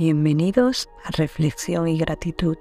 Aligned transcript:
Bienvenidos 0.00 0.88
a 1.04 1.10
Reflexión 1.10 1.86
y 1.86 1.98
Gratitud, 1.98 2.56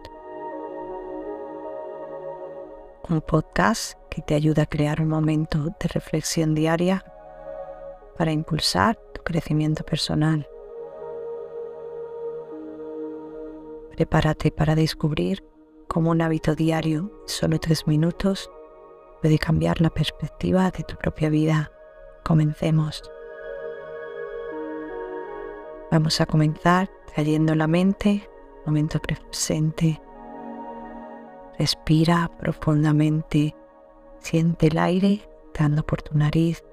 un 3.07 3.21
podcast 3.21 3.97
que 4.09 4.21
te 4.21 4.35
ayuda 4.35 4.63
a 4.63 4.65
crear 4.65 4.99
un 4.99 5.07
momento 5.07 5.59
de 5.79 5.87
reflexión 5.87 6.53
diaria 6.53 7.01
para 8.17 8.33
impulsar 8.33 8.99
tu 9.13 9.23
crecimiento 9.23 9.85
personal. 9.85 10.49
Prepárate 13.95 14.51
para 14.51 14.75
descubrir 14.75 15.41
cómo 15.87 16.11
un 16.11 16.21
hábito 16.21 16.55
diario, 16.55 17.09
solo 17.25 17.57
tres 17.57 17.87
minutos, 17.87 18.51
puede 19.21 19.39
cambiar 19.39 19.79
la 19.79 19.91
perspectiva 19.91 20.71
de 20.71 20.83
tu 20.83 20.97
propia 20.97 21.29
vida. 21.29 21.71
Comencemos. 22.25 23.01
Vamos 25.91 26.21
a 26.21 26.27
comenzar 26.27 26.87
trayendo 27.15 27.55
la 27.55 27.65
mente, 27.65 28.29
momento 28.63 28.99
presente. 28.99 29.99
Respira 31.57 32.29
profundamente, 32.37 33.55
siente 34.19 34.67
el 34.67 34.77
aire 34.77 35.27
entrando 35.47 35.83
por 35.83 36.03
tu 36.03 36.15
nariz 36.15 36.63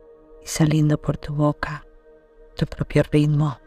y 0.42 0.46
saliendo 0.46 0.98
por 1.00 1.16
tu 1.16 1.32
boca, 1.32 1.86
tu 2.56 2.66
propio 2.66 3.04
ritmo. 3.10 3.58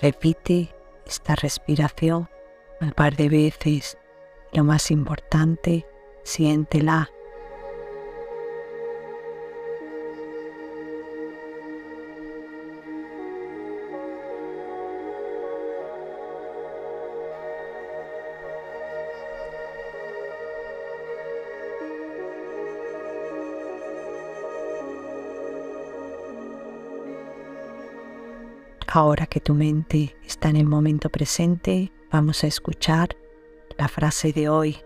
Repite 0.00 0.72
esta 1.04 1.34
respiración 1.34 2.28
un 2.80 2.92
par 2.92 3.16
de 3.16 3.28
veces. 3.28 3.98
Lo 4.52 4.64
más 4.64 4.90
importante, 4.90 5.86
siéntela. 6.22 7.10
Ahora 28.90 29.26
que 29.26 29.38
tu 29.40 29.54
mente 29.54 30.16
está 30.26 30.48
en 30.48 30.56
el 30.56 30.64
momento 30.66 31.10
presente, 31.10 31.92
vamos 32.10 32.42
a 32.42 32.46
escuchar 32.46 33.16
la 33.76 33.88
frase 33.88 34.32
de 34.32 34.48
hoy. 34.48 34.78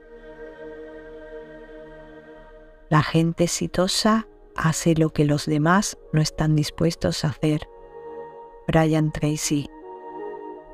La 2.89 3.03
gente 3.03 3.45
exitosa 3.45 4.29
hace 4.57 4.95
lo 4.95 5.11
que 5.11 5.25
los 5.25 5.47
demás 5.47 5.97
no 6.13 6.21
están 6.21 6.57
dispuestos 6.57 7.25
a 7.25 7.29
hacer. 7.29 7.69
Brian 8.67 9.13
Tracy. 9.13 9.69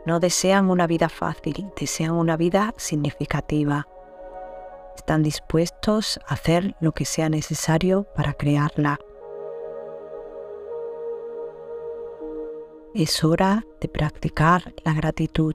No 0.07 0.21
desean 0.21 0.71
una 0.71 0.87
vida 0.87 1.09
fácil, 1.09 1.71
desean 1.79 2.13
una 2.13 2.37
vida 2.37 2.75
significativa. 2.77 3.87
Están 4.97 5.23
dispuestos 5.23 6.19
a 6.27 6.35
hacer 6.35 6.75
lo 6.81 6.93
que 6.93 7.05
sea 7.05 7.29
necesario 7.29 8.05
para 8.15 8.33
crearla. 8.35 8.99
es 12.95 13.23
hora 13.23 13.65
de 13.81 13.89
practicar 13.89 14.75
la 14.85 14.93
gratitud. 14.93 15.55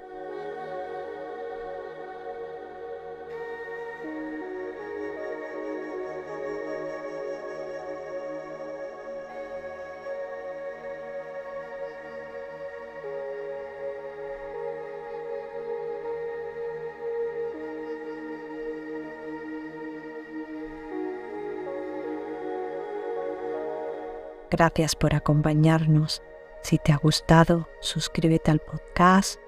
Gracias 24.51 24.97
por 24.97 25.15
acompañarnos. 25.15 26.21
Si 26.61 26.77
te 26.77 26.91
ha 26.91 26.97
gustado, 26.97 27.69
suscríbete 27.79 28.51
al 28.51 28.59
podcast, 28.59 29.39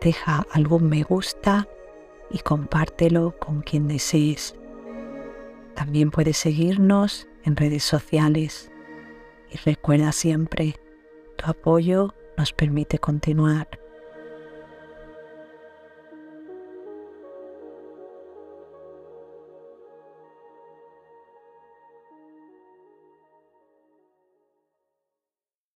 deja 0.00 0.44
algún 0.50 0.88
me 0.88 1.04
gusta 1.04 1.68
y 2.28 2.40
compártelo 2.40 3.38
con 3.38 3.62
quien 3.62 3.86
desees. 3.86 4.56
También 5.76 6.10
puedes 6.10 6.38
seguirnos 6.38 7.28
en 7.44 7.56
redes 7.56 7.84
sociales 7.84 8.72
y 9.48 9.58
recuerda 9.58 10.10
siempre, 10.10 10.74
tu 11.36 11.48
apoyo 11.48 12.12
nos 12.36 12.52
permite 12.52 12.98
continuar. 12.98 13.68